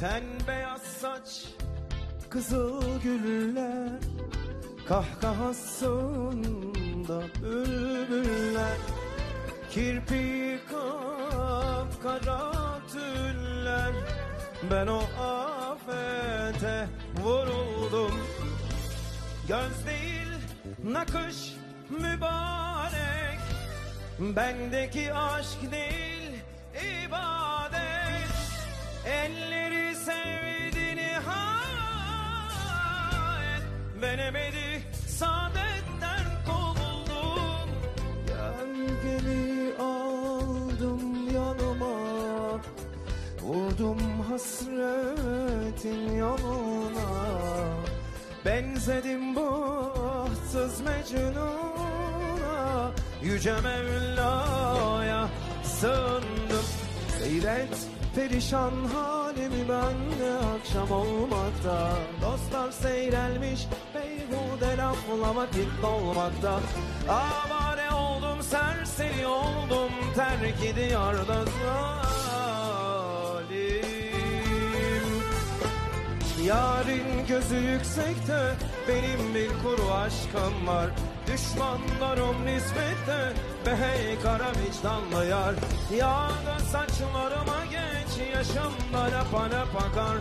[0.00, 1.44] Ten beyaz saç
[2.30, 3.90] Kızıl güller
[4.88, 8.78] Kahkahasında bülbüller
[9.76, 12.52] Kirpi kapkara
[12.92, 13.92] tüller.
[14.70, 16.88] Ben o afete
[17.22, 18.12] vuruldum.
[19.48, 20.28] Göz değil
[20.84, 21.52] nakış
[21.90, 23.38] mübarek.
[24.18, 26.32] Bendeki aşk değil
[27.06, 28.32] ibadet.
[29.06, 29.85] Elleri
[44.36, 47.08] hasretin yoluna.
[48.44, 51.52] Benzedim bahtsız Mecnun'a.
[53.22, 55.28] Yüce Mevla'ya
[55.64, 56.66] sığındım.
[57.18, 57.78] Seyret
[58.14, 61.88] perişan halimi ben de akşam olmakta.
[62.22, 66.60] Dostlar seyrelmiş beyhude lafla vakit dolmakta
[67.08, 72.05] Avare oldum serseri oldum terk diyarda zalim
[76.46, 78.54] Yarın gözü yüksekte
[78.88, 80.86] benim bir kuru aşkım var.
[81.26, 83.32] Düşmanlarım nispette
[83.66, 85.54] be hey kara vicdanlı yar.
[85.98, 90.16] Ya da saçlarıma geç yaşamda lapa lapa kar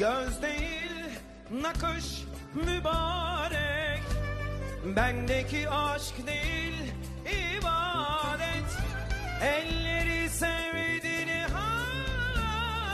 [0.00, 0.90] Göz değil
[1.62, 2.24] nakış
[2.54, 4.02] mübarek.
[4.96, 6.92] Bendeki aşk değil
[7.26, 8.70] ibadet.
[9.42, 12.90] Elleri sevdiğini hayet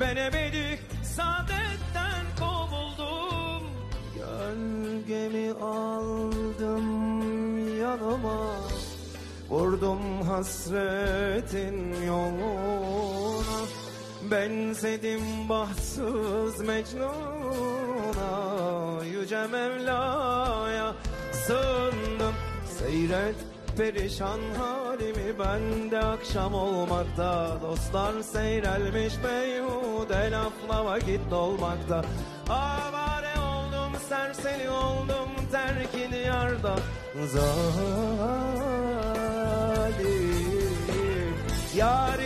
[0.00, 3.62] Ben ebedik saadetten kovuldum.
[4.14, 6.88] Gölgemi aldım
[7.80, 8.54] yanıma.
[9.50, 12.77] Vurdum hasretin yoluna
[14.30, 18.34] Benzedim bahtsız Mecnun'a
[19.04, 20.94] Yüce Mevla'ya
[21.32, 22.34] sığındım.
[22.78, 23.36] Seyret
[23.76, 27.58] perişan halimi ben de akşam olmakta.
[27.62, 32.04] Dostlar seyrelmiş beyhude lafla vakit dolmakta.
[32.48, 36.76] Avare oldum serseri oldum terk diyarda
[37.32, 38.58] Zalim
[41.78, 42.17] Yarın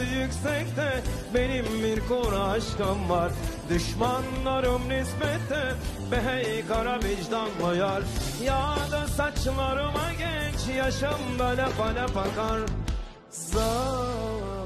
[0.00, 1.02] gözü yüksekte
[1.34, 3.32] benim bir kuru aşkım var.
[3.70, 5.74] Düşmanlarım nispette
[6.10, 8.02] be hey kara vicdanlı yar
[8.44, 12.60] Ya da saçlarıma genç yaşam böyle bana bakar.
[13.30, 14.59] Zalim